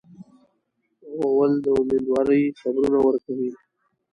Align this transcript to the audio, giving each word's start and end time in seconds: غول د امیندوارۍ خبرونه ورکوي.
غول 1.31 1.51
د 1.63 1.65
امیندوارۍ 1.79 2.43
خبرونه 2.61 2.99
ورکوي. 3.07 3.51